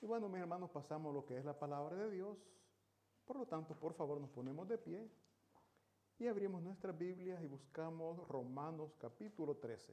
[0.00, 2.38] Y bueno, mis hermanos, pasamos lo que es la palabra de Dios.
[3.24, 5.10] Por lo tanto, por favor, nos ponemos de pie
[6.18, 9.92] y abrimos nuestras Biblias y buscamos Romanos capítulo 13.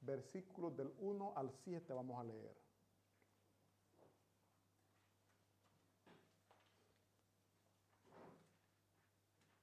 [0.00, 2.56] Versículos del 1 al 7 vamos a leer.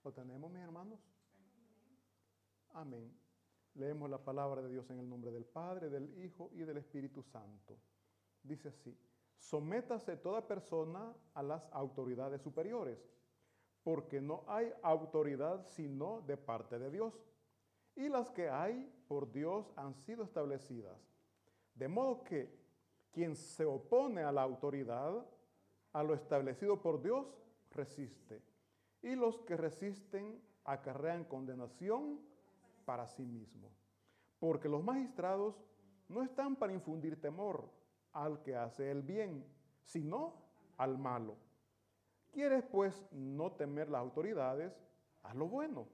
[0.03, 0.99] ¿Lo tenemos, mis hermanos?
[2.73, 3.18] Amén.
[3.75, 7.23] Leemos la palabra de Dios en el nombre del Padre, del Hijo y del Espíritu
[7.23, 7.77] Santo.
[8.43, 8.97] Dice así,
[9.37, 12.99] sométase toda persona a las autoridades superiores,
[13.83, 17.13] porque no hay autoridad sino de parte de Dios,
[17.95, 20.97] y las que hay por Dios han sido establecidas.
[21.75, 22.57] De modo que
[23.11, 25.25] quien se opone a la autoridad,
[25.93, 27.27] a lo establecido por Dios,
[27.71, 28.41] resiste
[29.01, 32.19] y los que resisten acarrean condenación
[32.89, 33.71] para sí mismos.
[34.39, 35.63] Porque los magistrados
[36.07, 37.69] no están para infundir temor
[38.13, 39.45] al que hace el bien,
[39.83, 40.33] sino
[40.75, 41.35] al malo.
[42.31, 44.73] ¿Quieres pues no temer las autoridades?
[45.21, 45.85] Haz lo bueno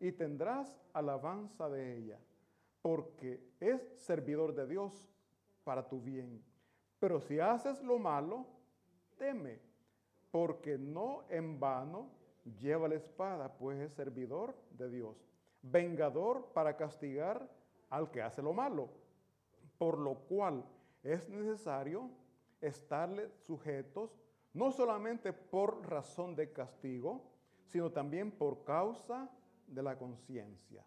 [0.00, 2.18] y tendrás alabanza de ella,
[2.80, 5.12] porque es servidor de Dios
[5.62, 6.42] para tu bien.
[7.00, 8.46] Pero si haces lo malo,
[9.18, 9.60] teme,
[10.30, 12.08] porque no en vano
[12.58, 15.33] lleva la espada, pues es servidor de Dios,
[15.70, 17.48] vengador para castigar
[17.90, 18.88] al que hace lo malo,
[19.78, 20.64] por lo cual
[21.02, 22.10] es necesario
[22.60, 24.18] estarle sujetos,
[24.52, 27.22] no solamente por razón de castigo,
[27.66, 29.30] sino también por causa
[29.66, 30.84] de la conciencia.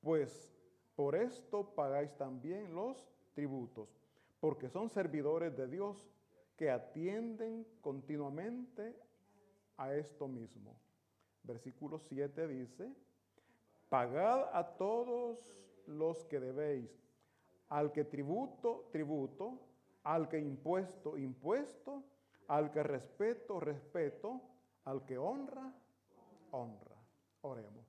[0.00, 0.52] Pues
[0.94, 3.88] por esto pagáis también los tributos,
[4.40, 6.08] porque son servidores de Dios
[6.56, 8.96] que atienden continuamente
[9.76, 10.74] a esto mismo.
[11.42, 12.92] Versículo 7 dice,
[13.88, 15.56] pagad a todos
[15.86, 16.90] los que debéis,
[17.68, 19.60] al que tributo, tributo,
[20.02, 22.04] al que impuesto, impuesto,
[22.48, 24.40] al que respeto, respeto,
[24.84, 25.72] al que honra,
[26.52, 26.96] honra.
[27.42, 27.86] Oremos.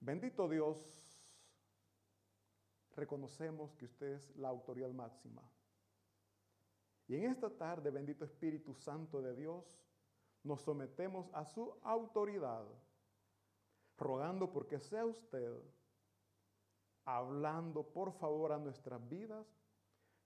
[0.00, 0.78] Bendito Dios,
[2.94, 5.42] reconocemos que usted es la autoridad máxima.
[7.08, 9.80] Y en esta tarde, bendito Espíritu Santo de Dios,
[10.42, 12.66] nos sometemos a su autoridad,
[13.98, 15.52] rogando porque sea usted
[17.06, 19.46] hablando por favor a nuestras vidas,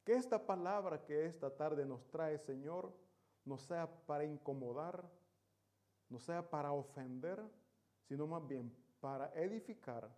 [0.04, 2.90] que esta palabra que esta tarde nos trae, Señor,
[3.44, 5.04] no sea para incomodar,
[6.08, 7.40] no sea para ofender,
[8.08, 10.10] sino más bien para edificar,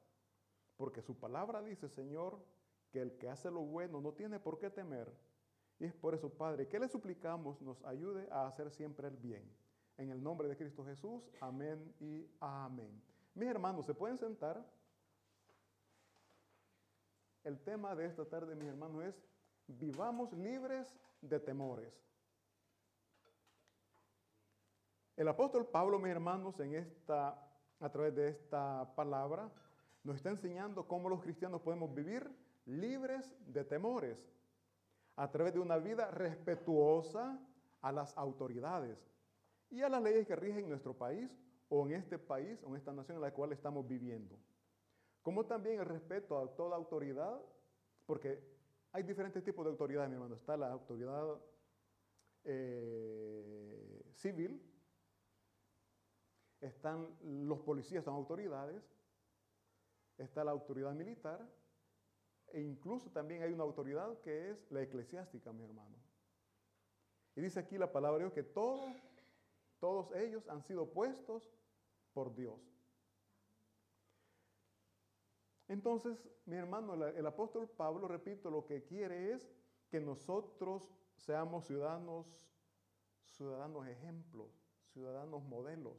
[0.77, 2.39] porque su palabra dice, Señor,
[2.91, 5.13] que el que hace lo bueno no tiene por qué temer.
[5.79, 9.43] Y es por eso, Padre, que le suplicamos nos ayude a hacer siempre el bien.
[9.97, 13.03] En el nombre de Cristo Jesús, amén y amén.
[13.35, 14.63] Mis hermanos, ¿se pueden sentar?
[17.45, 19.23] El tema de esta tarde, mis hermanos, es
[19.67, 21.93] vivamos libres de temores.
[25.17, 27.39] El apóstol Pablo, mis hermanos, en esta,
[27.81, 29.51] a través de esta palabra,
[30.05, 32.31] nos está enseñando cómo los cristianos podemos vivir
[32.67, 34.19] libres de temores
[35.17, 37.39] a través de una vida respetuosa
[37.81, 38.99] a las autoridades
[39.71, 41.31] y a las leyes que rigen nuestro país
[41.75, 44.39] o en este país o en esta nación en la cual estamos viviendo.
[45.23, 47.41] Como también el respeto a toda autoridad,
[48.05, 48.39] porque
[48.93, 50.35] hay diferentes tipos de autoridad, mi hermano.
[50.35, 51.41] Está la autoridad
[52.45, 54.63] eh, civil,
[56.61, 58.83] están los policías, son autoridades,
[60.19, 61.41] está la autoridad militar,
[62.49, 65.97] e incluso también hay una autoridad que es la eclesiástica, mi hermano.
[67.35, 68.95] Y dice aquí la palabra de Dios que todo
[69.83, 71.51] todos ellos han sido puestos
[72.13, 72.61] por Dios.
[75.69, 79.51] Entonces, mi hermano, el apóstol Pablo, repito, lo que quiere es
[79.89, 80.83] que nosotros
[81.17, 82.45] seamos ciudadanos,
[83.25, 84.51] ciudadanos ejemplos,
[84.93, 85.97] ciudadanos modelos.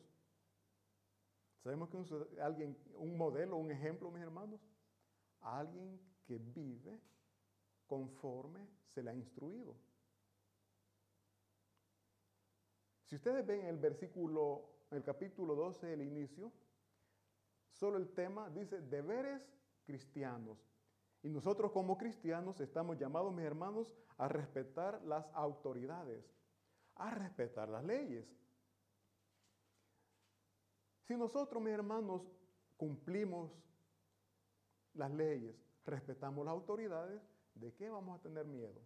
[1.63, 2.05] Sabemos que un,
[2.41, 4.61] alguien, un modelo, un ejemplo, mis hermanos,
[5.41, 7.01] alguien que vive
[7.87, 9.75] conforme se le ha instruido.
[13.05, 16.51] Si ustedes ven el versículo, el capítulo 12, el inicio,
[17.71, 19.41] solo el tema dice deberes
[19.85, 20.57] cristianos.
[21.21, 26.25] Y nosotros como cristianos estamos llamados, mis hermanos, a respetar las autoridades,
[26.95, 28.25] a respetar las leyes.
[31.03, 32.21] Si nosotros, mis hermanos,
[32.77, 33.51] cumplimos
[34.93, 37.21] las leyes, respetamos las autoridades,
[37.55, 38.81] ¿de qué vamos a tener miedo?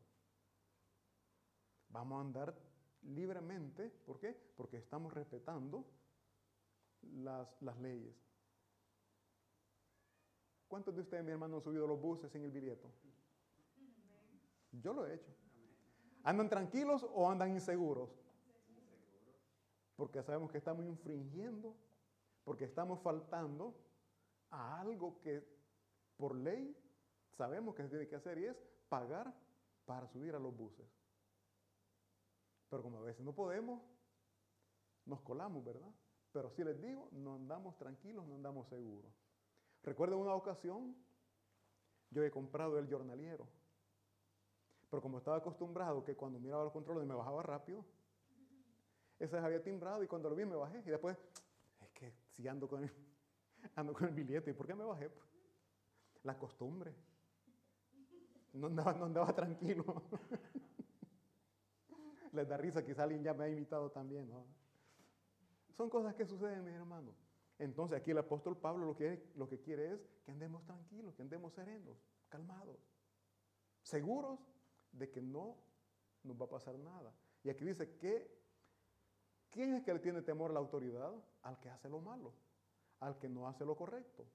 [1.90, 2.67] Vamos a andar
[3.04, 3.90] libremente.
[4.06, 4.36] ¿Por qué?
[4.56, 5.86] Porque estamos respetando
[7.02, 8.16] las, las leyes.
[10.68, 12.88] ¿Cuántos de ustedes, mi hermano, han subido los buses sin el billete?
[14.72, 15.32] Yo lo he hecho.
[16.24, 18.10] ¿Andan tranquilos o andan inseguros?
[19.96, 21.76] Porque sabemos que estamos infringiendo,
[22.44, 23.76] porque estamos faltando
[24.50, 25.44] a algo que
[26.18, 26.76] por ley
[27.38, 28.58] sabemos que se tiene que hacer y es
[28.90, 29.34] pagar
[29.86, 30.86] para subir a los buses.
[32.70, 33.82] Pero como a veces no podemos,
[35.06, 35.90] nos colamos, ¿verdad?
[36.32, 39.12] Pero si les digo, no andamos tranquilos, no andamos seguros.
[39.84, 40.96] Recuerdo una ocasión,
[42.10, 43.48] yo he comprado el jornaliero,
[44.90, 47.86] pero como estaba acostumbrado que cuando miraba los controles me bajaba rápido,
[49.20, 51.18] ese había timbrado y cuando lo vi me bajé y después,
[51.82, 52.92] es que si ando con el,
[53.76, 55.10] ando con el billete, ¿y por qué me bajé?
[56.24, 56.94] La costumbre.
[58.54, 60.04] No andaba, no andaba tranquilo.
[62.34, 64.30] Les da risa, quizá alguien ya me ha invitado también.
[64.30, 64.46] ¿no?
[65.74, 67.16] Son cosas que suceden, mis hermanos.
[67.60, 71.24] Entonces aquí el apóstol Pablo lo que, lo que quiere es que andemos tranquilos, que
[71.24, 71.98] andemos serenos,
[72.30, 72.78] calmados,
[73.82, 74.40] seguros
[74.92, 75.58] de que no
[76.24, 77.14] nos va a pasar nada.
[77.44, 78.30] Y aquí dice que,
[79.50, 81.14] ¿quién es que le tiene temor a la autoridad?
[81.44, 82.34] Al que hace lo malo,
[83.00, 84.26] al que no hace lo correcto.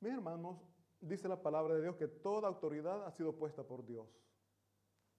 [0.00, 0.58] Mis hermanos,
[1.00, 4.06] dice la palabra de Dios que toda autoridad ha sido puesta por Dios.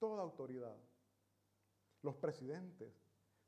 [0.02, 0.76] Toda autoridad.
[2.02, 2.92] Los presidentes,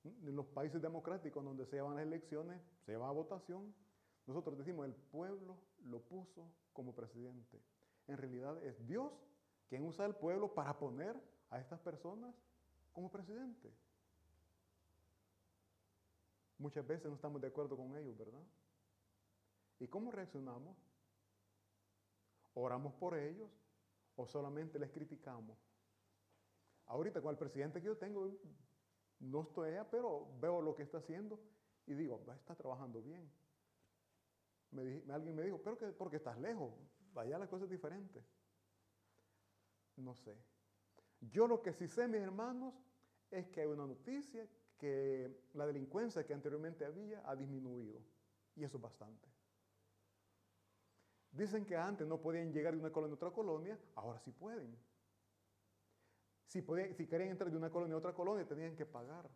[0.03, 3.73] en los países democráticos donde se llevan las elecciones, se lleva a votación,
[4.27, 7.59] nosotros decimos el pueblo lo puso como presidente.
[8.05, 9.11] En realidad es Dios
[9.67, 11.19] quien usa el pueblo para poner
[11.49, 12.35] a estas personas
[12.91, 13.73] como presidente.
[16.59, 18.43] Muchas veces no estamos de acuerdo con ellos, ¿verdad?
[19.79, 20.77] ¿Y cómo reaccionamos?
[22.53, 23.49] ¿Oramos por ellos
[24.15, 25.57] o solamente les criticamos?
[26.93, 28.29] Ahorita con el presidente que yo tengo,
[29.19, 31.39] no estoy allá, pero veo lo que está haciendo
[31.87, 33.27] y digo, está trabajando bien.
[35.09, 36.71] alguien me dijo, pero que porque estás lejos,
[37.11, 38.23] vaya la cosa es diferente.
[39.95, 40.37] No sé.
[41.19, 42.75] Yo lo que sí sé, mis hermanos,
[43.31, 44.47] es que hay una noticia
[44.77, 48.01] que la delincuencia que anteriormente había ha disminuido.
[48.55, 49.27] Y eso es bastante.
[51.31, 54.77] Dicen que antes no podían llegar de una colonia a otra colonia, ahora sí pueden.
[56.53, 56.61] Si,
[56.93, 59.27] si querían entrar de una colonia a otra colonia, tenían que pagar.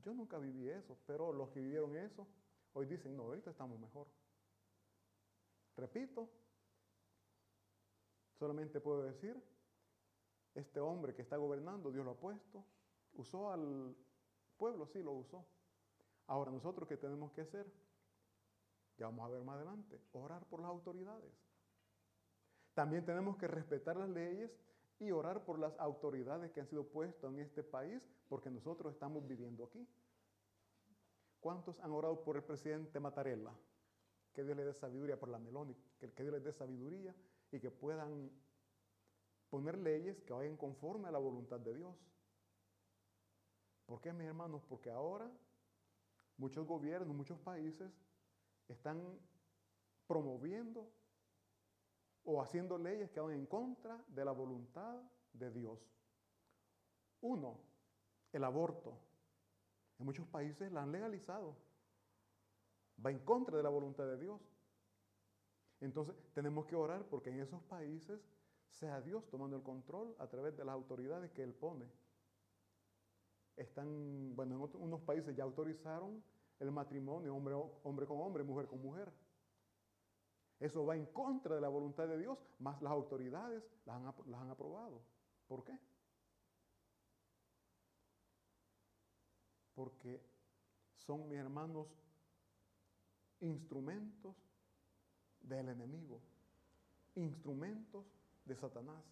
[0.00, 2.26] Yo nunca viví eso, pero los que vivieron eso,
[2.72, 4.08] hoy dicen, no, ahorita estamos mejor.
[5.76, 6.30] Repito,
[8.38, 9.36] solamente puedo decir,
[10.54, 12.64] este hombre que está gobernando, Dios lo ha puesto,
[13.12, 13.94] usó al
[14.56, 15.46] pueblo, sí lo usó.
[16.28, 17.70] Ahora nosotros, ¿qué tenemos que hacer?
[18.96, 21.34] Ya vamos a ver más adelante, orar por las autoridades.
[22.72, 24.50] También tenemos que respetar las leyes
[25.00, 29.26] y orar por las autoridades que han sido puestas en este país, porque nosotros estamos
[29.26, 29.88] viviendo aquí.
[31.40, 33.50] ¿Cuántos han orado por el presidente Mattarella?
[34.34, 37.14] Que Dios le dé sabiduría por la Meloni, que, Dios les dé sabiduría
[37.50, 38.30] y que puedan
[39.48, 41.96] poner leyes que vayan conforme a la voluntad de Dios.
[43.86, 44.62] ¿Por qué, mis hermanos?
[44.68, 45.32] Porque ahora
[46.36, 47.90] muchos gobiernos, muchos países
[48.68, 49.18] están
[50.06, 50.92] promoviendo
[52.24, 55.00] o haciendo leyes que van en contra de la voluntad
[55.32, 55.78] de Dios.
[57.20, 57.58] Uno,
[58.32, 58.98] el aborto.
[59.98, 61.56] En muchos países la han legalizado.
[63.04, 64.40] Va en contra de la voluntad de Dios.
[65.80, 68.20] Entonces tenemos que orar porque en esos países
[68.68, 71.86] sea Dios tomando el control a través de las autoridades que Él pone.
[73.56, 76.22] Están, bueno, en unos países ya autorizaron
[76.60, 79.10] el matrimonio hombre, hombre con hombre, mujer con mujer.
[80.60, 85.00] Eso va en contra de la voluntad de Dios, más las autoridades las han, aprobado.
[85.48, 85.78] ¿Por qué?
[89.74, 90.22] Porque
[90.98, 91.86] son mis hermanos
[93.40, 94.36] instrumentos
[95.40, 96.20] del enemigo,
[97.14, 98.04] instrumentos
[98.44, 99.02] de Satanás.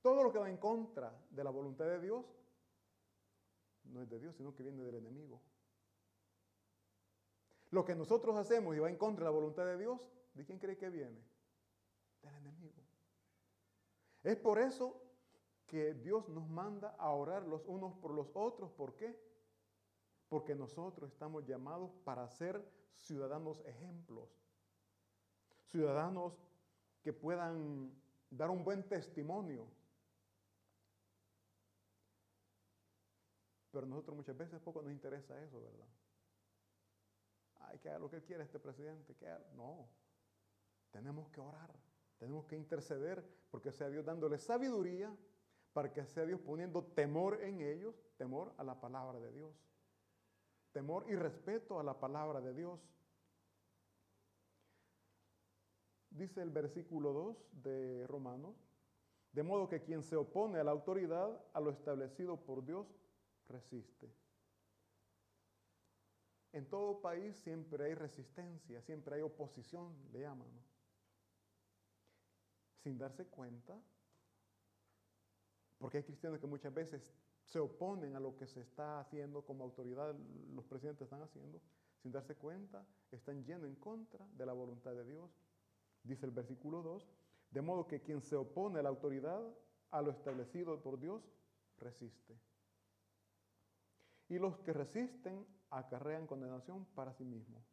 [0.00, 2.24] Todo lo que va en contra de la voluntad de Dios
[3.84, 5.42] no es de Dios, sino que viene del enemigo.
[7.70, 10.00] Lo que nosotros hacemos y va en contra de la voluntad de Dios,
[10.34, 11.20] ¿de quién cree que viene?
[12.22, 12.82] Del enemigo.
[14.22, 15.02] Es por eso
[15.66, 18.70] que Dios nos manda a orar los unos por los otros.
[18.72, 19.20] ¿Por qué?
[20.28, 24.28] Porque nosotros estamos llamados para ser ciudadanos ejemplos.
[25.66, 26.34] Ciudadanos
[27.02, 27.92] que puedan
[28.30, 29.66] dar un buen testimonio.
[33.70, 35.86] Pero nosotros muchas veces poco nos interesa eso, ¿verdad?
[37.66, 39.88] Hay que haga lo que quiere este presidente, que No,
[40.90, 41.74] tenemos que orar,
[42.18, 45.14] tenemos que interceder, porque sea Dios dándole sabiduría,
[45.72, 49.54] para que sea Dios poniendo temor en ellos, temor a la palabra de Dios.
[50.72, 52.78] temor y respeto a la palabra de Dios.
[56.10, 58.56] Dice el versículo 2 de Romanos,
[59.32, 62.86] de modo que quien se opone a la autoridad, a lo establecido por Dios,
[63.48, 64.12] resiste.
[66.56, 70.48] En todo país siempre hay resistencia, siempre hay oposición, le llaman.
[72.82, 73.78] Sin darse cuenta,
[75.76, 77.12] porque hay cristianos que muchas veces
[77.44, 80.14] se oponen a lo que se está haciendo como autoridad,
[80.54, 81.60] los presidentes están haciendo,
[81.98, 85.30] sin darse cuenta, están yendo en contra de la voluntad de Dios.
[86.04, 87.06] Dice el versículo 2,
[87.50, 89.42] de modo que quien se opone a la autoridad,
[89.90, 91.22] a lo establecido por Dios,
[91.76, 92.40] resiste.
[94.30, 97.64] Y los que resisten acarrean condenación para sí mismos.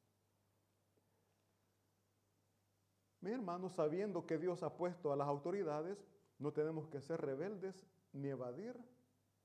[3.21, 6.05] Mis hermanos, sabiendo que Dios ha puesto a las autoridades,
[6.39, 8.77] no tenemos que ser rebeldes ni evadir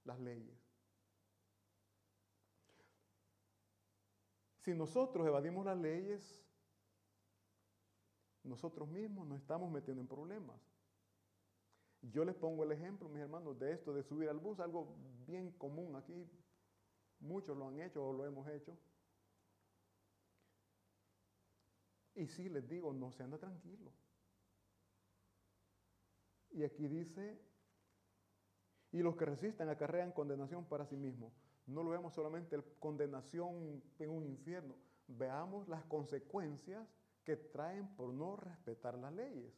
[0.05, 0.59] las leyes.
[4.59, 6.43] Si nosotros evadimos las leyes,
[8.43, 10.61] nosotros mismos nos estamos metiendo en problemas.
[12.03, 15.53] Yo les pongo el ejemplo, mis hermanos, de esto, de subir al bus, algo bien
[15.53, 16.29] común aquí,
[17.21, 18.77] Muchos lo han hecho o lo hemos hecho.
[22.15, 23.93] Y sí les digo, no se anda tranquilo.
[26.51, 27.41] Y aquí dice,
[28.91, 31.33] y los que resisten acarrean condenación para sí mismos.
[31.67, 34.75] No lo vemos solamente condenación en un infierno,
[35.07, 36.89] veamos las consecuencias
[37.25, 39.53] que traen por no respetar las leyes.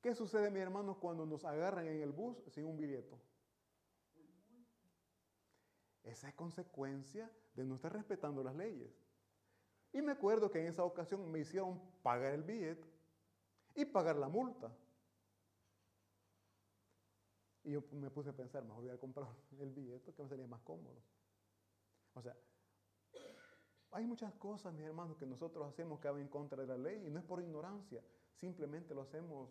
[0.00, 3.16] ¿Qué sucede, mi hermano, cuando nos agarran en el bus sin un billete?
[6.04, 8.90] Esa es consecuencia de no estar respetando las leyes.
[9.92, 12.88] Y me acuerdo que en esa ocasión me hicieron pagar el billete
[13.74, 14.72] y pagar la multa.
[17.64, 19.28] Y yo me puse a pensar, mejor voy a comprar
[19.60, 21.00] el billete que me sería más cómodo.
[22.14, 22.36] O sea,
[23.92, 27.06] hay muchas cosas, mis hermanos, que nosotros hacemos que van en contra de la ley
[27.06, 28.02] y no es por ignorancia,
[28.34, 29.50] simplemente lo hacemos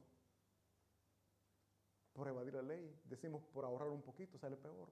[2.14, 3.00] por evadir la ley.
[3.06, 4.90] Decimos por ahorrar un poquito, sale peor.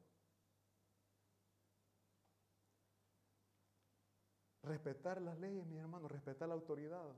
[4.69, 7.11] Respetar las leyes, mi hermano, respetar la autoridad.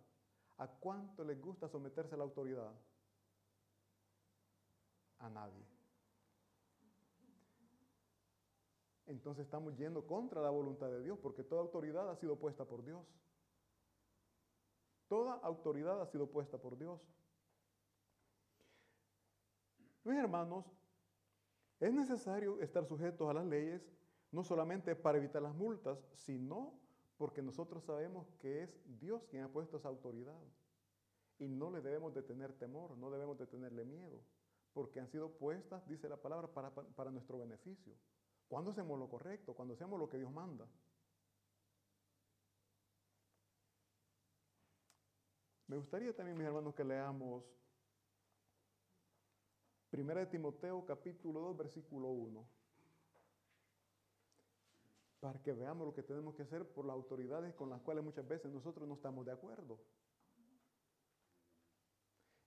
[0.58, 2.72] ¿A cuánto les gusta someterse a la autoridad?
[5.20, 5.67] A nadie.
[9.05, 12.86] Entonces estamos yendo contra la voluntad de Dios, porque toda autoridad ha sido puesta por
[12.86, 13.05] Dios.
[15.10, 17.01] Toda autoridad ha sido puesta por Dios.
[20.05, 20.66] Mis hermanos,
[21.81, 23.85] es necesario estar sujetos a las leyes,
[24.31, 26.80] no solamente para evitar las multas, sino
[27.22, 30.42] porque nosotros sabemos que es Dios quien ha puesto esa autoridad.
[31.38, 34.24] Y no le debemos de tener temor, no debemos de tenerle miedo,
[34.74, 37.94] porque han sido puestas, dice la palabra, para, para nuestro beneficio.
[38.48, 40.68] Cuando hacemos lo correcto, cuando hacemos lo que Dios manda.
[45.68, 47.44] Me gustaría también, mis hermanos, que leamos
[49.92, 52.60] 1 Timoteo capítulo 2, versículo 1
[55.22, 58.27] para que veamos lo que tenemos que hacer por las autoridades con las cuales muchas
[58.27, 59.79] veces nosotros no estamos de acuerdo.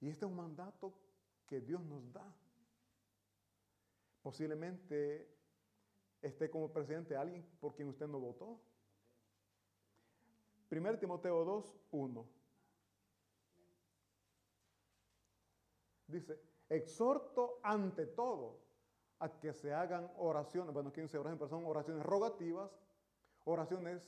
[0.01, 0.93] Y este es un mandato
[1.47, 2.37] que Dios nos da.
[4.23, 5.33] Posiblemente
[6.21, 8.61] esté como presidente alguien por quien usted no votó.
[10.69, 12.29] 1 Timoteo 2, 1.
[16.09, 18.64] Dice, exhorto ante todo
[19.25, 22.71] a que se hagan oraciones, bueno, aquí se oraciones, pero son oraciones rogativas,
[23.45, 24.07] oraciones,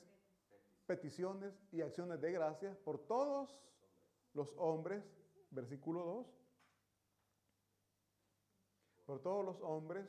[0.87, 3.57] peticiones y acciones de gracias por todos
[4.35, 5.03] los hombres,
[5.51, 6.27] versículo 2,
[9.07, 10.07] por todos los hombres,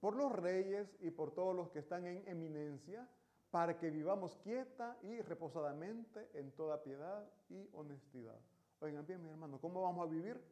[0.00, 3.08] por los reyes y por todos los que están en eminencia,
[3.52, 8.40] para que vivamos quieta y reposadamente en toda piedad y honestidad.
[8.80, 10.42] Oigan bien, mis hermanos, ¿cómo vamos a vivir?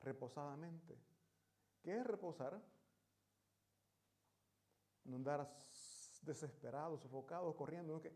[0.00, 1.09] Reposadamente.
[1.82, 2.60] ¿Qué es reposar?
[5.04, 5.50] No andar
[6.22, 8.12] desesperados, sofocados, corriendo, que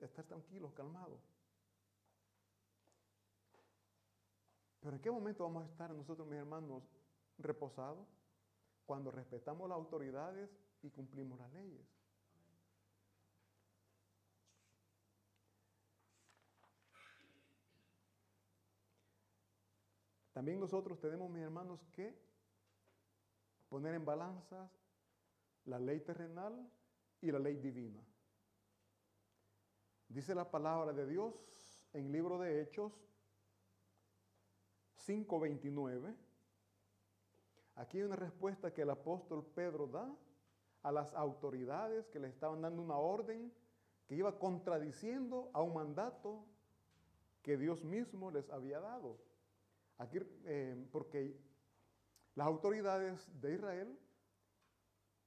[0.00, 1.20] estar tranquilos, calmados.
[4.80, 6.84] Pero ¿en qué momento vamos a estar nosotros, mis hermanos,
[7.38, 8.06] reposados?
[8.86, 10.50] Cuando respetamos las autoridades
[10.82, 11.86] y cumplimos las leyes.
[20.32, 22.27] También nosotros tenemos, mis hermanos, que
[23.68, 24.70] poner en balanzas
[25.64, 26.70] la ley terrenal
[27.20, 28.02] y la ley divina.
[30.08, 31.34] Dice la palabra de Dios
[31.92, 32.92] en el libro de Hechos
[35.06, 36.14] 5:29.
[37.76, 40.14] Aquí hay una respuesta que el apóstol Pedro da
[40.82, 43.52] a las autoridades que le estaban dando una orden
[44.06, 46.44] que iba contradiciendo a un mandato
[47.42, 49.18] que Dios mismo les había dado.
[49.98, 51.38] Aquí, eh, porque
[52.38, 53.98] las autoridades de Israel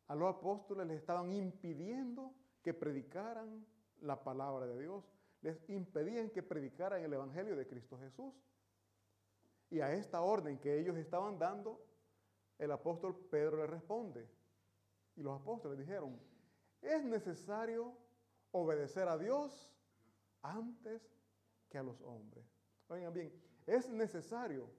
[0.08, 3.68] a los apóstoles les estaban impidiendo que predicaran
[4.00, 5.04] la palabra de Dios,
[5.42, 8.34] les impedían que predicaran el Evangelio de Cristo Jesús.
[9.70, 11.86] Y a esta orden que ellos estaban dando,
[12.58, 14.26] el apóstol Pedro le responde.
[15.18, 16.18] Y los apóstoles dijeron,
[16.82, 17.94] es necesario
[18.52, 19.76] obedecer a Dios
[20.44, 21.02] antes
[21.68, 22.46] que a los hombres.
[22.88, 23.34] Oigan bien,
[23.68, 24.70] es necesario.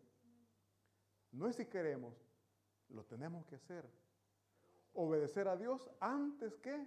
[1.30, 2.21] No es si queremos,
[2.92, 3.88] lo tenemos que hacer.
[4.94, 6.86] Obedecer a Dios antes que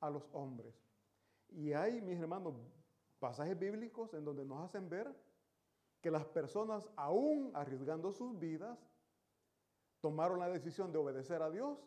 [0.00, 0.74] a los hombres.
[1.48, 2.54] Y hay, mis hermanos,
[3.18, 5.14] pasajes bíblicos en donde nos hacen ver
[6.00, 8.78] que las personas, aún arriesgando sus vidas,
[10.00, 11.78] tomaron la decisión de obedecer a Dios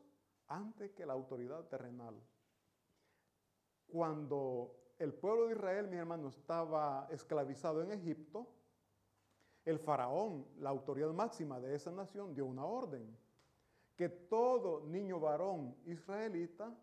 [0.48, 2.16] antes que la autoridad terrenal.
[3.88, 8.48] Cuando el pueblo de Israel, mis hermanos, estaba esclavizado en Egipto,
[9.66, 13.16] el faraón, la autoridad máxima de esa nación, dio una orden
[14.00, 16.74] que todo niño varón israelita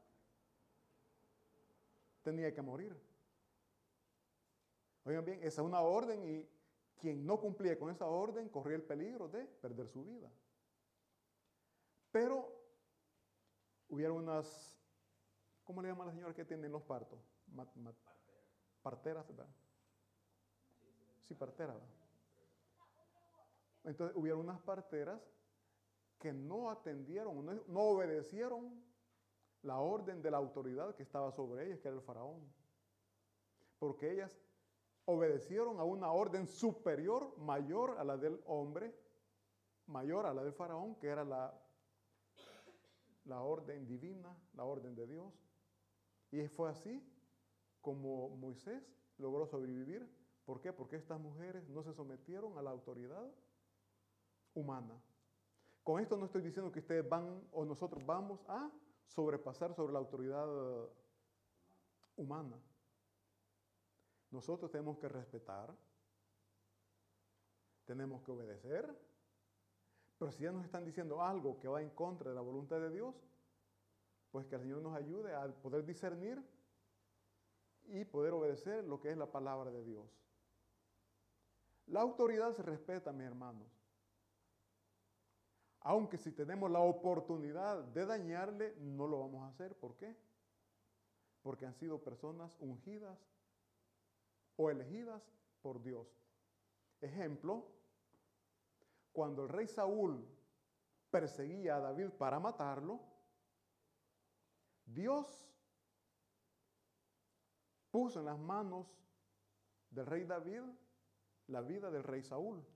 [2.23, 2.95] tenía que morir.
[5.03, 6.47] Oigan bien, esa es una orden y
[7.01, 10.31] quien no cumplía con esa orden corría el peligro de perder su vida.
[12.13, 12.53] Pero
[13.89, 14.79] hubieron unas,
[15.65, 17.19] ¿cómo le llaman a la señora que tienen los partos?
[18.83, 19.49] parteras, ¿verdad?
[21.23, 21.77] Sí, parteras.
[23.85, 25.19] Entonces hubieron unas parteras
[26.19, 28.83] que no atendieron, no, obedecieron
[29.63, 32.41] la orden de la autoridad que estaba sobre ellas, que era el faraón.
[33.79, 34.41] Porque ellas
[35.05, 38.95] obedecieron a una orden superior, mayor a la del hombre,
[39.87, 41.55] mayor a la del faraón, que era la,
[43.25, 45.33] la orden divina, la orden de Dios.
[46.31, 47.03] Y fue así
[47.81, 48.83] como Moisés
[49.19, 50.09] logró sobrevivir.
[50.45, 50.73] ¿Por qué?
[50.73, 53.31] Porque estas mujeres no se sometieron a la autoridad
[54.55, 55.01] humana.
[55.87, 58.69] Con esto no estoy diciendo que ustedes van o nosotros vamos a
[59.07, 60.49] sobrepasar sobre la autoridad
[62.17, 62.61] humana.
[64.33, 65.73] Nosotros tenemos que respetar,
[67.85, 69.01] tenemos que obedecer,
[70.19, 72.91] pero si ya nos están diciendo algo que va en contra de la voluntad de
[72.91, 73.15] Dios,
[74.33, 76.45] pues que el Señor nos ayude a poder discernir
[77.85, 80.11] y poder obedecer lo que es la palabra de Dios.
[81.87, 83.76] La autoridad se respeta, mis hermanos.
[85.89, 89.79] Aunque si tenemos la oportunidad de dañarle, no lo vamos a hacer.
[89.79, 90.17] ¿Por qué?
[91.43, 93.17] Porque han sido personas ungidas
[94.57, 95.23] o elegidas
[95.63, 96.09] por Dios.
[97.01, 97.69] Ejemplo,
[99.13, 100.27] cuando el rey Saúl
[101.09, 102.99] perseguía a David para matarlo,
[104.87, 105.49] Dios
[107.93, 108.89] puso en las manos
[109.91, 110.63] del rey David
[111.47, 112.67] la vida del rey Saúl.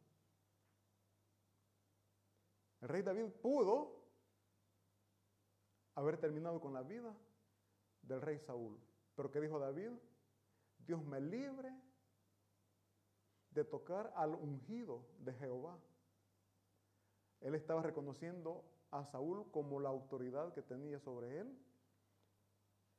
[2.81, 4.01] El rey David pudo
[5.95, 7.15] haber terminado con la vida
[8.03, 8.79] del rey Saúl.
[9.15, 9.91] Pero ¿qué dijo David?
[10.79, 11.75] Dios me libre
[13.51, 15.79] de tocar al ungido de Jehová.
[17.41, 21.59] Él estaba reconociendo a Saúl como la autoridad que tenía sobre él.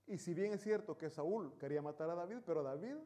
[0.07, 2.97] Y si bien es cierto que Saúl quería matar a David, pero David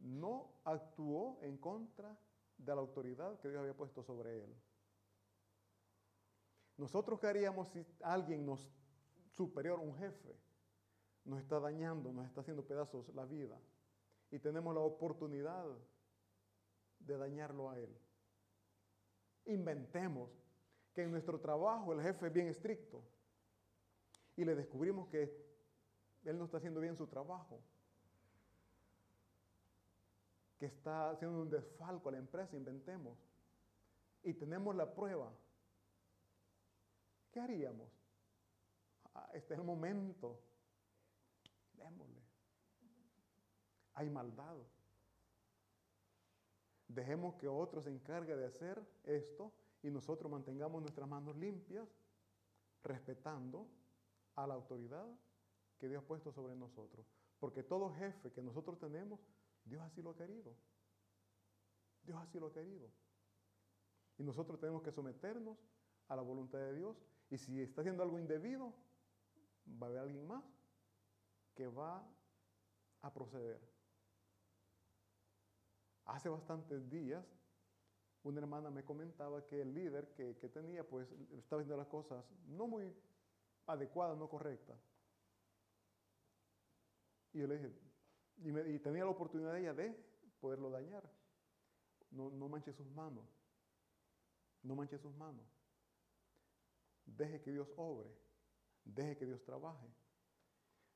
[0.00, 2.16] no actuó en contra
[2.56, 4.54] de la autoridad que Dios había puesto sobre él.
[6.78, 8.66] Nosotros qué haríamos si alguien nos
[9.36, 10.34] superior, un jefe,
[11.24, 13.60] nos está dañando, nos está haciendo pedazos la vida
[14.30, 15.66] y tenemos la oportunidad
[17.00, 17.94] de dañarlo a él.
[19.46, 20.30] Inventemos
[20.94, 23.02] que en nuestro trabajo el jefe es bien estricto
[24.36, 25.48] y le descubrimos que
[26.24, 27.60] él no está haciendo bien su trabajo,
[30.58, 33.18] que está haciendo un desfalco a la empresa, inventemos.
[34.22, 35.32] Y tenemos la prueba.
[37.38, 37.88] ¿Qué haríamos?
[39.14, 40.40] Ah, este es el momento.
[41.74, 42.20] Démosle
[43.94, 44.56] hay maldad.
[46.88, 49.52] Dejemos que otro se encargue de hacer esto
[49.84, 51.88] y nosotros mantengamos nuestras manos limpias,
[52.82, 53.68] respetando
[54.34, 55.06] a la autoridad
[55.78, 57.06] que Dios ha puesto sobre nosotros.
[57.38, 59.20] Porque todo jefe que nosotros tenemos,
[59.64, 60.56] Dios así lo ha querido.
[62.02, 62.90] Dios así lo ha querido.
[64.16, 65.56] Y nosotros tenemos que someternos
[66.08, 66.96] a la voluntad de Dios.
[67.30, 68.72] Y si está haciendo algo indebido,
[69.66, 70.44] va a haber alguien más
[71.54, 72.06] que va
[73.02, 73.60] a proceder.
[76.04, 77.24] Hace bastantes días,
[78.22, 82.66] una hermana me comentaba que el líder que, tenía, pues, estaba haciendo las cosas no
[82.66, 82.94] muy
[83.66, 84.78] adecuadas, no correctas.
[87.32, 87.78] Y yo le dije,
[88.38, 89.94] y, tenía la oportunidad ella de
[90.40, 91.08] poderlo dañar.
[92.10, 93.26] No, no manche sus manos.
[94.62, 95.57] No manche sus manos.
[97.16, 98.10] Deje que Dios obre.
[98.84, 99.86] Deje que Dios trabaje.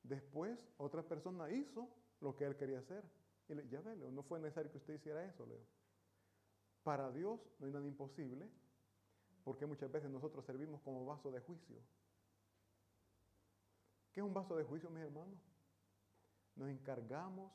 [0.03, 1.89] Después, otra persona hizo
[2.21, 3.05] lo que él quería hacer.
[3.49, 5.65] Y le, ya ve, Leo, no fue necesario que usted hiciera eso, Leo.
[6.83, 8.49] Para Dios no hay nada imposible,
[9.45, 11.81] porque muchas veces nosotros servimos como vaso de juicio.
[14.13, 15.39] ¿Qué es un vaso de juicio, mis hermanos?
[16.57, 17.53] Nos encargamos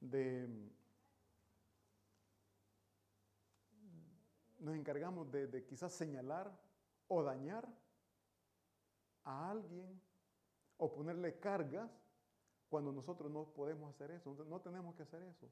[0.00, 0.70] de
[4.58, 6.56] nos encargamos de, de, quizás señalar
[7.14, 7.68] o dañar
[9.24, 10.00] a alguien
[10.78, 11.90] o ponerle cargas
[12.70, 14.34] cuando nosotros no podemos hacer eso.
[14.48, 15.46] No tenemos que hacer eso.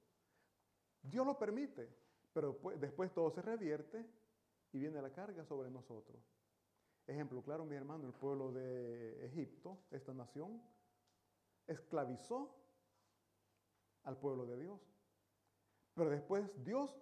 [1.03, 1.95] Dios lo permite,
[2.33, 4.07] pero después, todo se revierte
[4.73, 6.19] y viene la carga sobre nosotros.
[7.07, 10.63] Ejemplo claro, mi hermano, el pueblo de Egipto, esta nación,
[11.67, 12.57] esclavizó
[14.05, 14.81] al pueblo de Dios.
[15.93, 16.99] Pero después Dios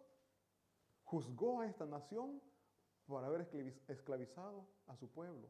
[1.04, 2.42] juzgó a esta nación
[3.08, 3.48] por haber
[3.88, 5.48] esclavizado a su pueblo.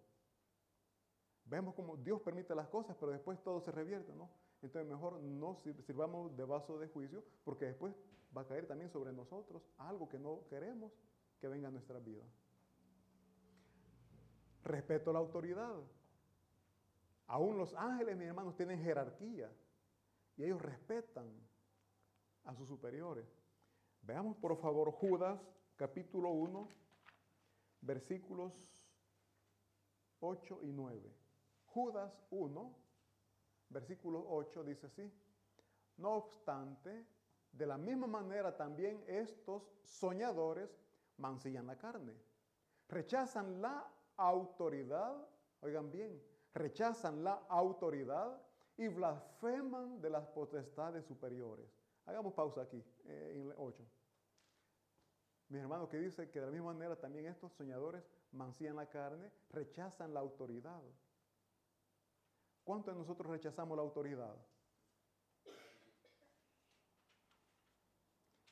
[1.45, 4.31] Vemos como Dios permite las cosas, pero después todo se revierte, ¿no?
[4.63, 7.95] Entonces mejor no sirvamos de vaso de juicio, porque después
[8.37, 10.93] va a caer también sobre nosotros algo que no queremos
[11.41, 12.23] que venga a nuestra vida.
[14.63, 15.75] Respeto a la autoridad.
[17.27, 19.51] Aún los ángeles, mis hermanos, tienen jerarquía
[20.37, 21.27] y ellos respetan
[22.45, 23.27] a sus superiores.
[24.03, 25.41] Veamos por favor Judas
[25.77, 26.69] capítulo 1,
[27.81, 28.53] versículos
[30.21, 31.15] 8 y 9.
[31.67, 32.75] Judas 1,
[33.69, 35.13] versículo 8 dice así,
[35.97, 37.07] no obstante,
[37.53, 40.71] de la misma manera también estos soñadores
[41.17, 42.15] mancillan la carne,
[42.89, 43.87] rechazan la
[44.17, 45.17] autoridad,
[45.61, 46.23] oigan bien,
[46.55, 48.41] rechazan la autoridad
[48.77, 51.67] y blasfeman de las potestades superiores.
[52.07, 53.85] Hagamos pausa aquí, eh, en el 8.
[55.49, 59.33] Mi hermano que dice que de la misma manera también estos soñadores mancillan la carne,
[59.51, 60.83] rechazan la autoridad.
[62.65, 64.37] ¿Cuántos de nosotros rechazamos la autoridad?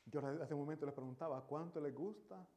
[0.05, 2.47] Yo hace un momento les preguntaba, ¿cuánto les gusta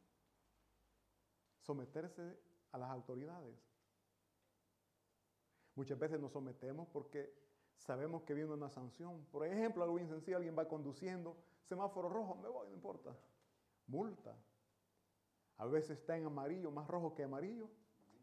[1.61, 2.39] someterse
[2.73, 3.59] a las autoridades?
[5.75, 7.35] Muchas veces nos sometemos porque
[7.77, 9.27] sabemos que viene una sanción.
[9.27, 13.15] Por ejemplo, algo insencillo, alguien va conduciendo, semáforo rojo, me voy, no importa.
[13.91, 14.35] Multa.
[15.59, 17.69] A veces está en amarillo, más rojo que amarillo.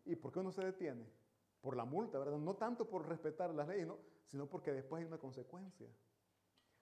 [0.05, 1.05] ¿Y por qué uno se detiene?
[1.61, 2.37] por la multa, ¿verdad?
[2.37, 3.89] No tanto por respetar las leyes,
[4.27, 5.87] sino porque después hay una consecuencia.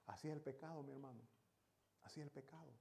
[0.05, 1.21] Así es el pecado, mi hermano.
[2.03, 2.71] Así es el pecado.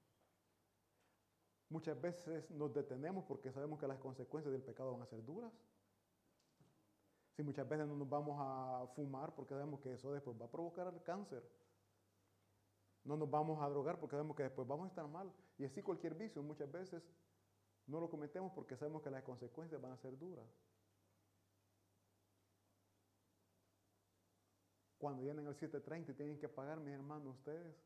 [1.71, 5.53] Muchas veces nos detenemos porque sabemos que las consecuencias del pecado van a ser duras.
[7.33, 10.51] Si muchas veces no nos vamos a fumar porque sabemos que eso después va a
[10.51, 11.43] provocar el cáncer.
[13.05, 15.33] No nos vamos a drogar porque sabemos que después vamos a estar mal.
[15.59, 17.03] Y así cualquier vicio muchas veces
[17.87, 20.47] no lo cometemos porque sabemos que las consecuencias van a ser duras.
[24.99, 27.77] Cuando vienen al 7.30 y tienen que pagar, mis hermanos, ustedes,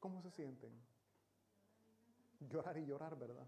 [0.00, 0.72] ¿cómo se sienten?
[2.40, 3.46] Llorar y llorar, ¿verdad?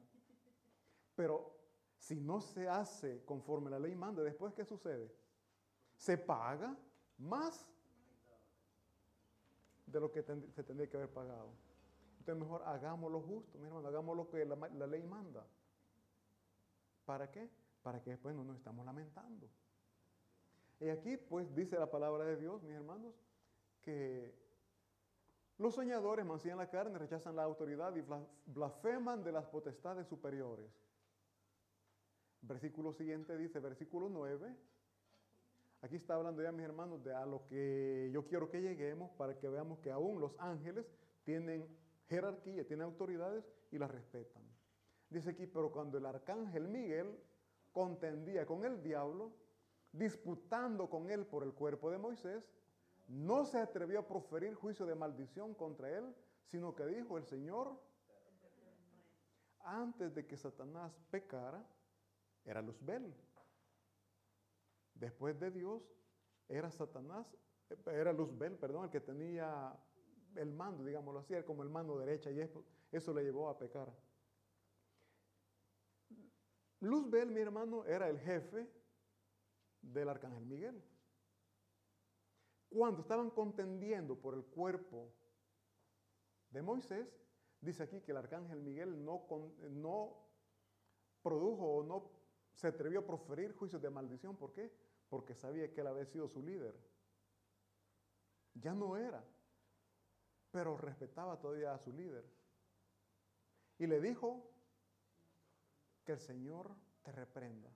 [1.16, 1.58] Pero
[1.98, 5.12] si no se hace conforme la ley manda, después ¿qué sucede?
[5.96, 6.78] Se paga
[7.18, 7.66] más
[9.86, 11.50] de lo que se tendría que haber pagado.
[12.18, 15.46] Entonces mejor hagamos lo justo, mi hermano, hagamos lo que la, ley manda.
[17.04, 17.50] ¿Para qué?
[17.82, 19.46] Para que después no nos estamos lamentando.
[20.80, 23.14] Y aquí pues dice la palabra de Dios, mis hermanos,
[23.82, 24.34] que
[25.58, 28.02] los soñadores mancillan la carne, rechazan la autoridad y
[28.46, 30.70] blasfeman de las potestades superiores.
[32.40, 34.56] Versículo siguiente dice, versículo 9,
[35.84, 39.38] aquí está hablando ya mis hermanos de a lo que yo quiero que lleguemos para
[39.38, 40.86] que veamos que aún los ángeles
[41.24, 41.68] tienen
[42.08, 44.42] jerarquía, tienen autoridades y las respetan.
[45.10, 47.18] Dice aquí, pero cuando el arcángel Miguel
[47.70, 49.32] contendía con el diablo,
[49.92, 52.50] disputando con él por el cuerpo de Moisés,
[53.06, 56.14] no se atrevió a proferir juicio de maldición contra él,
[56.46, 57.78] sino que dijo el Señor,
[59.60, 61.62] antes de que Satanás pecara,
[62.44, 63.14] era Luzbel.
[64.94, 65.82] Después de Dios,
[66.48, 67.26] era Satanás,
[67.86, 69.76] era Luzbel, perdón, el que tenía
[70.36, 73.92] el mando, digámoslo así, como el mando derecha, y eso, eso le llevó a pecar.
[76.80, 78.70] Luzbel, mi hermano, era el jefe
[79.80, 80.82] del arcángel Miguel.
[82.68, 85.12] Cuando estaban contendiendo por el cuerpo
[86.50, 87.08] de Moisés,
[87.60, 89.26] dice aquí que el arcángel Miguel no,
[89.70, 90.28] no
[91.22, 92.10] produjo o no
[92.52, 94.36] se atrevió a proferir juicios de maldición.
[94.36, 94.72] ¿Por qué?
[95.08, 96.74] Porque sabía que él había sido su líder.
[98.54, 99.24] Ya no era,
[100.50, 102.24] pero respetaba todavía a su líder.
[103.78, 104.50] Y le dijo
[106.04, 107.70] que el Señor te reprenda.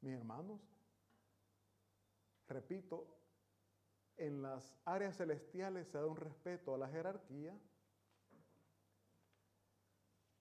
[0.00, 0.60] Mis hermanos,
[2.46, 3.06] repito,
[4.16, 7.58] en las áreas celestiales se da un respeto a la jerarquía.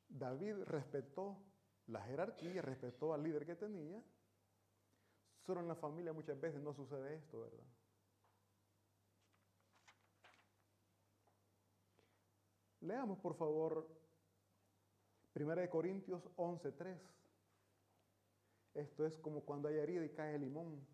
[0.09, 1.37] David respetó
[1.87, 4.01] la jerarquía, respetó al líder que tenía.
[5.45, 7.65] Solo en la familia muchas veces no sucede esto, ¿verdad?
[12.81, 13.87] Leamos por favor
[15.33, 16.99] 1 Corintios 11:3.
[18.73, 20.85] Esto es como cuando hay herida y cae el limón.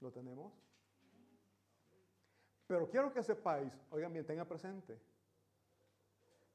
[0.00, 0.52] ¿Lo tenemos?
[2.66, 4.98] Pero quiero que sepáis, oigan bien, tenga presente,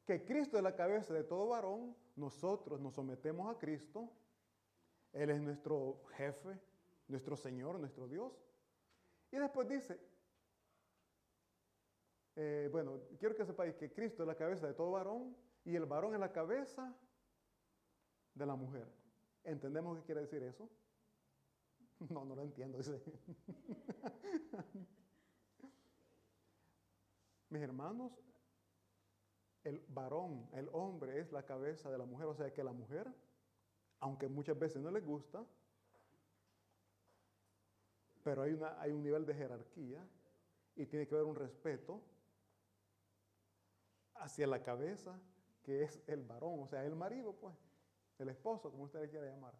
[0.05, 4.11] que Cristo es la cabeza de todo varón, nosotros nos sometemos a Cristo,
[5.13, 6.59] Él es nuestro jefe,
[7.07, 8.33] nuestro Señor, nuestro Dios.
[9.31, 9.99] Y después dice,
[12.35, 15.85] eh, bueno, quiero que sepáis que Cristo es la cabeza de todo varón y el
[15.85, 16.93] varón es la cabeza
[18.33, 18.87] de la mujer.
[19.43, 20.69] ¿Entendemos qué quiere decir eso?
[22.09, 22.79] No, no lo entiendo.
[27.51, 28.13] Mis hermanos,
[29.65, 33.13] el varón, el hombre es la cabeza de la mujer, o sea que la mujer,
[33.99, 35.45] aunque muchas veces no le gusta,
[38.23, 40.01] pero hay, una, hay un nivel de jerarquía
[40.77, 42.01] y tiene que haber un respeto
[44.15, 45.19] hacia la cabeza
[45.61, 47.53] que es el varón, o sea, el marido, pues,
[48.17, 49.53] el esposo, como usted le quiera llamar.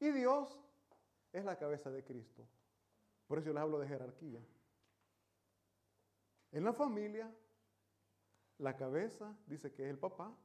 [0.00, 0.58] Y Dios
[1.32, 2.44] es la cabeza de Cristo.
[3.28, 4.40] Por eso yo les hablo de jerarquía.
[6.52, 7.32] En la familia,
[8.58, 10.36] la cabeza dice que es el papá,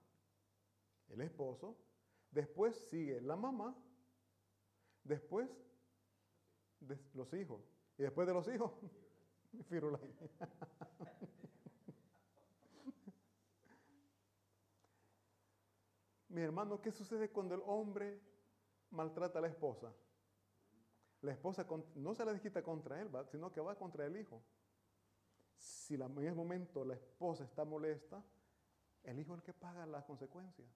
[1.10, 1.76] el esposo,
[2.32, 3.76] después sigue la mamá,
[5.04, 5.50] después
[7.14, 7.62] los hijos,
[7.98, 8.72] y después de los hijos,
[9.70, 10.14] Firulay.
[16.30, 18.22] Mi hermano, ¿qué sucede cuando el hombre
[18.92, 19.94] maltrata a la esposa?
[21.22, 21.66] La esposa
[21.96, 24.44] no se la desquita contra él, sino que va contra el hijo.
[25.86, 28.20] Si en ese momento la esposa está molesta,
[29.04, 30.68] el hijo es el que paga las consecuencias.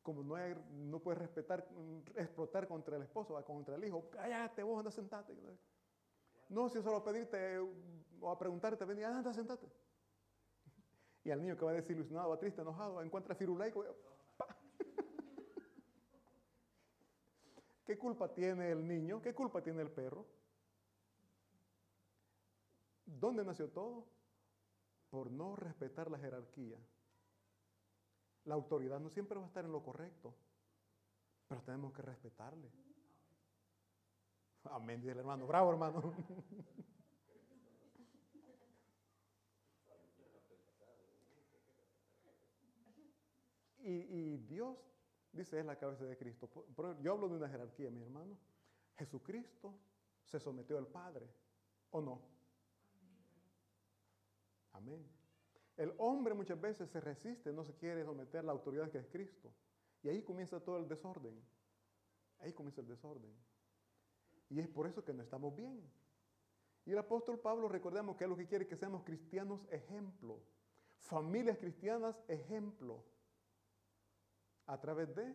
[0.00, 1.66] Como no, puedes respetar,
[2.14, 5.34] explotar contra el esposo, contra el hijo, cállate, vos anda sentate.
[6.50, 7.58] No, si es solo a pedirte
[8.20, 9.66] o a preguntarte, ven, anda sentate.
[11.24, 13.84] Y al niño que va desilusionado, va triste, enojado, encuentra firulaico.
[17.84, 19.20] ¿Qué culpa tiene el niño?
[19.20, 20.43] ¿Qué culpa tiene el perro?
[23.06, 24.06] ¿Dónde nació todo?
[25.10, 26.78] Por no respetar la jerarquía.
[28.44, 30.34] La autoridad no siempre va a estar en lo correcto,
[31.48, 32.70] pero tenemos que respetarle.
[34.64, 35.46] Amén, dice el hermano.
[35.46, 36.14] Bravo, hermano.
[43.86, 44.78] Y, Dios,
[45.30, 46.48] dice, es la cabeza de Cristo.
[47.02, 48.38] Yo hablo de una jerarquía, mi hermano.
[48.96, 49.74] Jesucristo
[50.24, 51.28] se sometió al Padre,
[51.90, 52.33] ¿o no?
[54.74, 55.04] Amén.
[55.76, 59.06] El hombre muchas veces se resiste, no se quiere someter a la autoridad que es
[59.06, 59.52] Cristo.
[60.02, 61.34] Y ahí comienza todo el desorden.
[62.38, 63.34] Ahí comienza el desorden.
[64.50, 65.82] Y es por eso que no estamos bien.
[66.84, 70.40] Y el apóstol Pablo, recordemos que es lo que quiere que seamos cristianos ejemplo.
[70.98, 73.02] Familias cristianas ejemplo.
[74.66, 75.34] A través de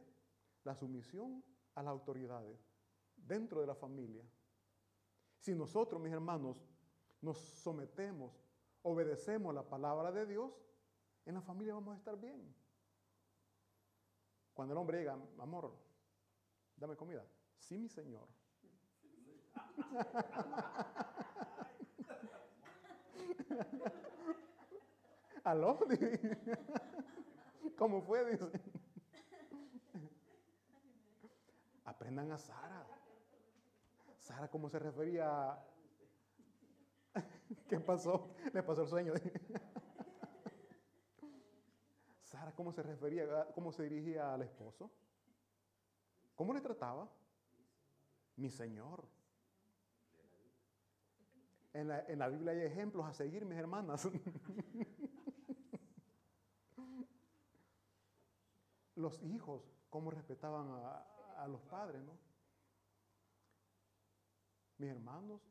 [0.63, 1.43] la sumisión
[1.75, 2.59] a las autoridades
[3.15, 4.23] dentro de la familia.
[5.39, 6.57] Si nosotros, mis hermanos,
[7.21, 8.48] nos sometemos
[8.83, 10.51] obedecemos la palabra de Dios,
[11.25, 12.55] en la familia vamos a estar bien.
[14.53, 15.73] Cuando el hombre llega, amor,
[16.75, 17.25] dame comida.
[17.57, 18.27] Sí, mi Señor.
[25.43, 25.79] ¿Aló?
[27.77, 28.31] ¿Cómo fue?
[28.31, 28.49] Dice.
[31.85, 32.85] Aprendan a Sara.
[34.19, 35.57] Sara, ¿cómo se refería
[37.69, 38.35] ¿Qué pasó?
[38.53, 39.13] Le pasó el sueño.
[42.23, 44.91] Sara, ¿cómo se refería, cómo se dirigía al esposo?
[46.35, 47.09] ¿Cómo le trataba?
[48.35, 49.07] Mi Señor.
[51.73, 54.07] En la, en la Biblia hay ejemplos a seguir, mis hermanas.
[58.95, 61.05] los hijos, cómo respetaban a,
[61.37, 62.17] a, los padres, ¿no?
[64.77, 65.41] Mis hermanos,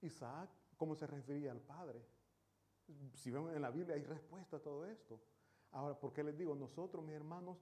[0.00, 2.04] Isaac cómo se refería al Padre.
[3.14, 5.20] Si vemos en la Biblia hay respuesta a todo esto.
[5.72, 6.54] Ahora, ¿por qué les digo?
[6.54, 7.58] Nosotros, mis hermanos,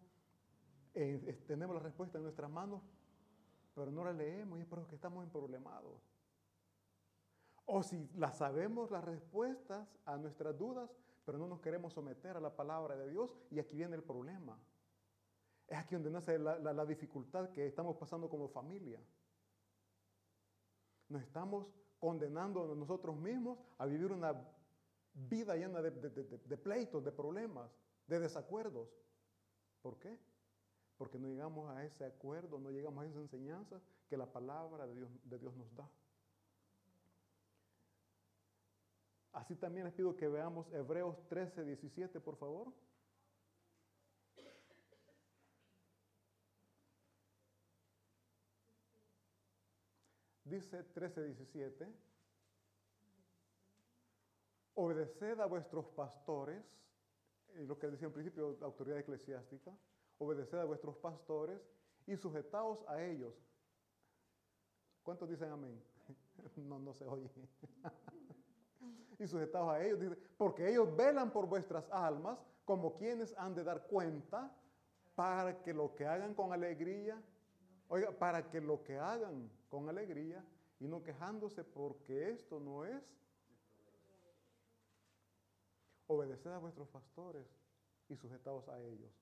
[0.94, 2.82] eh, tenemos la respuesta en nuestras manos,
[3.74, 6.00] pero no la leemos y es por eso que estamos en problemados.
[7.64, 10.90] O si la sabemos las respuestas a nuestras dudas,
[11.24, 14.58] pero no nos queremos someter a la palabra de Dios y aquí viene el problema.
[15.68, 19.00] Es aquí donde nace la, la dificultad que estamos pasando como familia.
[21.08, 21.72] Nos estamos
[22.02, 24.34] condenando a nosotros mismos a vivir una
[25.14, 27.70] vida llena de, pleitos, de problemas,
[28.08, 28.88] de desacuerdos.
[29.82, 30.18] ¿Por qué?
[30.96, 34.96] Porque no llegamos a ese acuerdo, no llegamos a esa enseñanza que la palabra de
[34.96, 35.88] Dios, de Dios nos da.
[39.32, 42.72] Así también les pido que veamos Hebreos 13, 17, por favor.
[50.52, 51.88] Dice 13, 17.
[54.74, 56.62] Obedeced a vuestros pastores,
[57.66, 59.74] lo que decía en principio la autoridad eclesiástica,
[60.18, 61.58] obedeced a vuestros pastores
[62.06, 63.32] y sujetaos a ellos.
[65.02, 65.82] ¿Cuántos dicen amén?
[66.56, 67.30] no, no se oye.
[69.18, 73.64] y sujetaos a ellos, dice, porque ellos velan por vuestras almas como quienes han de
[73.64, 74.54] dar cuenta
[75.14, 77.22] para que lo que hagan con alegría,
[77.92, 80.42] oiga, para que lo que hagan con alegría
[80.80, 83.02] y no quejándose porque esto no es
[86.06, 87.46] obedeced a vuestros pastores
[88.08, 89.12] y sujetaos a ellos.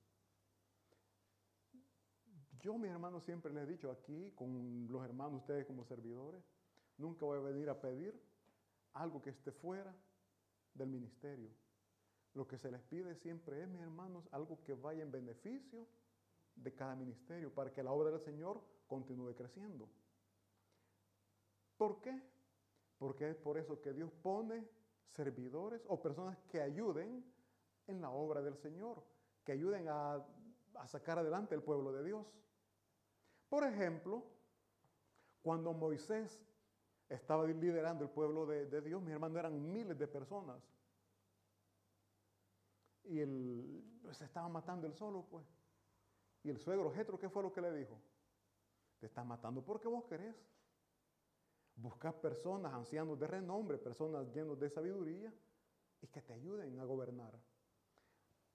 [2.61, 6.41] Yo, mi hermano, siempre les he dicho aquí, con los hermanos, ustedes como servidores,
[6.97, 8.17] nunca voy a venir a pedir
[8.93, 9.93] algo que esté fuera
[10.73, 11.49] del ministerio.
[12.35, 15.85] Lo que se les pide siempre es, mis hermanos, algo que vaya en beneficio
[16.61, 19.89] de cada ministerio para que la obra del Señor continúe creciendo.
[21.77, 22.21] ¿Por qué?
[22.97, 24.67] Porque es por eso que Dios pone
[25.09, 27.25] servidores o personas que ayuden
[27.87, 29.03] en la obra del Señor,
[29.43, 30.23] que ayuden a,
[30.85, 32.25] sacar adelante el pueblo de Dios.
[33.49, 34.23] Por ejemplo,
[35.41, 36.43] cuando Moisés
[37.09, 40.61] estaba liderando el pueblo de, Dios, mi hermano, eran miles de personas.
[43.03, 45.45] Y él se estaba matando él solo, pues.
[46.43, 47.99] Y el suegro Jetro, ¿qué fue lo que le dijo?
[48.99, 50.35] Te estás matando porque vos querés.
[51.75, 55.33] Buscar personas, ancianos de renombre, personas llenos de sabiduría
[56.01, 57.33] y que te ayuden a gobernar.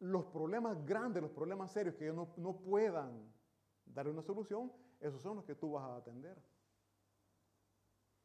[0.01, 3.33] Los problemas grandes, los problemas serios que ellos no, no puedan
[3.87, 4.71] dar una solución,
[5.01, 6.37] esos son los que tú vas a atender.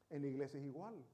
[0.09, 1.05] En la iglesia es igual.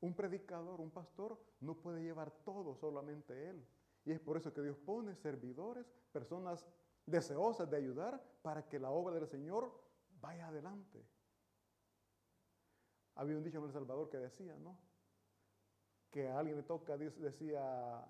[0.00, 3.64] Un predicador, un pastor, no puede llevar todo solamente él.
[4.04, 6.66] Y es por eso que Dios pone servidores, personas
[7.06, 9.72] deseosas de ayudar para que la obra del Señor
[10.20, 11.04] vaya adelante.
[13.14, 14.78] Había un dicho en El Salvador que decía, ¿no?
[16.10, 18.04] Que a alguien le toca, decía,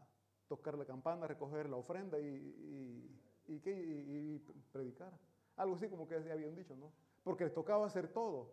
[0.49, 4.39] tocar la campana, recoger la ofrenda y, y,
[4.71, 5.13] predicar.
[5.57, 6.93] Algo así como que había un dicho, ¿no?
[7.23, 8.53] Porque les tocaba hacer todo.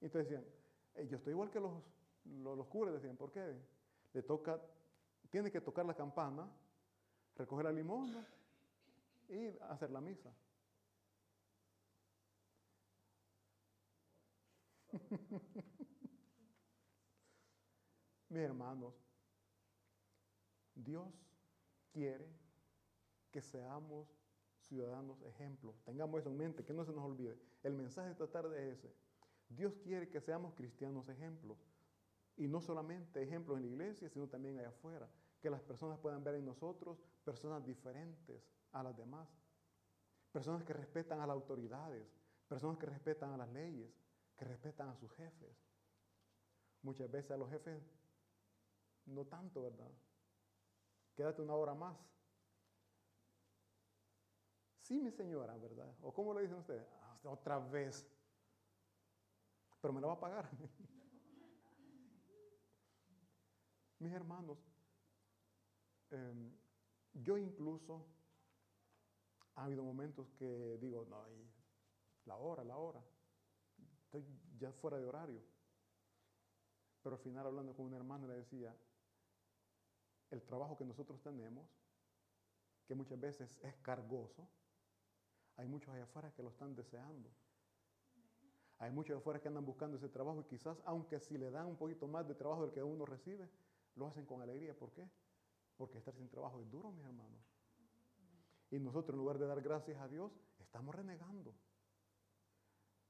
[0.00, 1.72] Y entonces decían, yo estoy igual que los,
[2.24, 3.56] los, los curas, decían, ¿por qué?
[4.12, 4.60] Le toca,
[5.32, 6.46] tiene que tocar la campana,
[7.36, 8.24] recoger la limosna
[9.30, 10.30] y hacer la misa.
[18.28, 18.92] Mis hermanos,
[20.74, 21.08] Dios
[21.90, 22.28] quiere
[23.30, 24.06] que seamos
[24.58, 25.82] ciudadanos ejemplos.
[25.86, 27.38] Tengamos eso en mente, que no se nos olvide.
[27.62, 28.94] El mensaje de esta tarde es ese.
[29.48, 31.56] Dios quiere que seamos cristianos ejemplos.
[32.36, 35.08] Y no solamente ejemplos en la iglesia, sino también allá afuera.
[35.42, 39.28] Que las personas puedan ver en nosotros personas diferentes a las demás.
[40.30, 42.08] Personas que respetan a las autoridades,
[42.48, 43.92] personas que respetan a las leyes,
[44.36, 45.56] que respetan a sus jefes.
[46.82, 47.82] Muchas veces a los jefes
[49.06, 49.90] no tanto, ¿verdad?
[51.14, 51.96] Quédate una hora más.
[54.78, 55.92] Sí, mi señora, ¿verdad?
[56.02, 56.86] ¿O cómo le dicen ustedes?
[57.02, 58.06] Ah, otra vez.
[59.80, 60.48] Pero me la va a pagar.
[63.98, 64.58] Mis hermanos,
[66.12, 66.52] em,
[67.12, 68.06] yo incluso
[69.54, 71.24] ha habido momentos que digo, no,
[72.24, 73.02] la hora, la hora
[74.12, 74.24] estoy
[74.58, 75.42] ya fuera de horario.
[77.02, 78.74] Pero al final hablando con una hermana le decía,
[80.30, 81.66] el trabajo que nosotros tenemos,
[82.86, 84.48] que muchas veces es cargoso,
[85.56, 87.30] hay muchos allá afuera que lo están deseando.
[88.78, 91.76] Hay muchos afuera que andan buscando ese trabajo y quizás, aunque si le dan un
[91.76, 93.48] poquito más de trabajo del que uno recibe,
[93.94, 94.76] lo hacen con alegría.
[94.76, 95.08] ¿Por qué?
[95.76, 97.40] Porque estar sin trabajo es duro, mis hermanos.
[98.70, 101.54] Y nosotros en lugar de dar gracias a Dios, estamos renegando.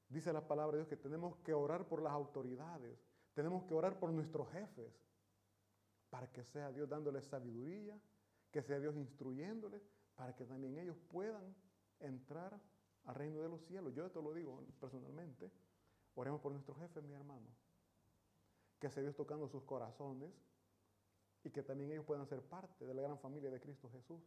[0.09, 2.99] Dice la palabra de Dios que tenemos que orar por las autoridades,
[3.35, 4.93] tenemos que orar por nuestros jefes.
[6.11, 7.99] para que sea Dios dándoles sabiduría,
[8.51, 9.81] que sea Dios instruyéndoles,
[10.15, 11.57] para que también ellos puedan
[12.01, 12.61] entrar
[13.05, 13.95] al reino de los cielos.
[13.95, 15.51] Yo esto lo digo personalmente.
[16.15, 17.49] Oremos por nuestros jefes, mi hermano.
[18.79, 20.35] Que sea Dios tocando sus corazones
[21.45, 24.23] y que también ellos puedan ser parte de la gran familia de Cristo Jesús.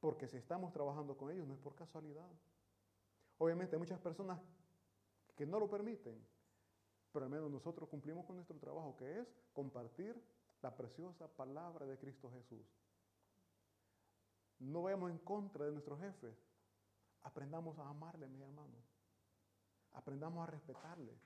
[0.00, 2.28] Porque si estamos trabajando con ellos no es por casualidad.
[3.38, 4.40] Obviamente hay muchas personas
[5.34, 6.20] que no lo permiten,
[7.12, 10.20] pero al menos nosotros cumplimos con nuestro trabajo, que es compartir
[10.60, 12.66] la preciosa palabra de Cristo Jesús.
[14.58, 16.36] No vayamos en contra de nuestros jefes.
[17.22, 18.84] Aprendamos a amarle, mis hermanos.
[19.92, 21.18] Aprendamos a respetarle.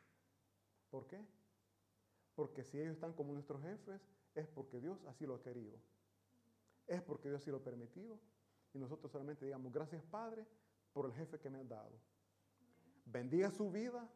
[0.90, 1.22] ¿Por qué?
[2.34, 4.00] Porque si ellos están como nuestros jefes,
[4.36, 5.76] es porque Dios así lo ha querido.
[6.86, 8.18] Es porque Dios así lo ha permitido.
[8.72, 10.46] Y nosotros solamente digamos, gracias Padre
[10.92, 11.92] por el jefe que me has dado.
[13.06, 14.08] Bendiga su vida,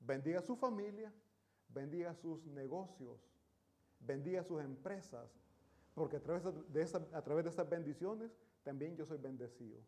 [0.00, 1.12] bendiga su familia,
[1.68, 3.20] bendiga sus negocios,
[4.00, 5.30] bendiga sus empresas,
[5.94, 8.30] porque a través de, a través de esas bendiciones
[8.62, 9.80] también yo soy bendecido.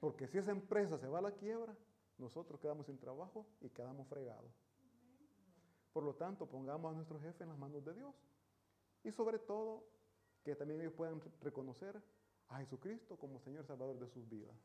[0.00, 1.76] Porque si esa empresa se va a la quiebra,
[2.18, 4.52] nosotros quedamos sin trabajo y quedamos fregados.
[5.92, 8.14] Por lo tanto, pongamos a nuestro jefe en las manos de Dios.
[9.04, 9.84] Y sobre todo,
[10.44, 12.00] que también ellos puedan reconocer
[12.48, 14.56] a Jesucristo como Señor Salvador de sus vidas.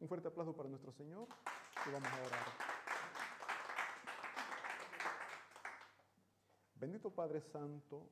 [0.00, 1.28] Un fuerte aplauso para nuestro Señor
[1.86, 2.74] y vamos a orar.
[6.74, 8.08] Bendito Padre Santo,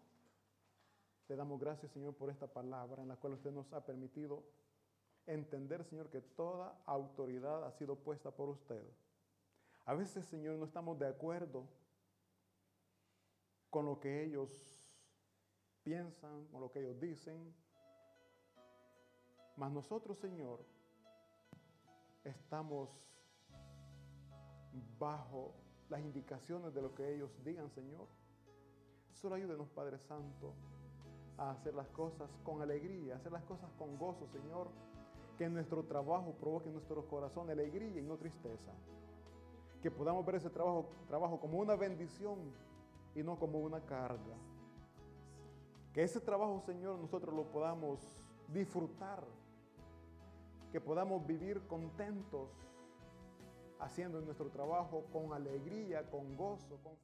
[1.28, 4.44] le damos gracias, Señor, por esta palabra en la cual usted nos ha permitido
[5.26, 8.82] entender, Señor, que toda autoridad ha sido puesta por usted.
[9.84, 11.68] A veces, Señor, no estamos de acuerdo
[13.68, 14.81] con lo que ellos
[15.82, 17.54] piensan, con lo que ellos dicen,
[19.56, 20.60] mas nosotros, Señor,
[22.24, 22.88] estamos
[24.98, 25.52] bajo
[25.88, 28.06] las indicaciones de lo que ellos digan, Señor.
[29.14, 30.54] Solo ayúdenos, Padre Santo,
[31.36, 34.68] a hacer las cosas con alegría, a hacer las cosas con gozo, Señor.
[35.36, 38.72] Que nuestro trabajo provoque en nuestro corazón alegría y no tristeza.
[39.82, 42.38] Que podamos ver ese trabajo como una bendición
[43.14, 44.36] y no como una carga.
[45.92, 48.00] Que ese trabajo, Señor, nosotros lo podamos
[48.48, 49.24] disfrutar.
[50.70, 52.48] Que podamos vivir contentos
[53.78, 57.02] haciendo nuestro trabajo con alegría, con gozo, con...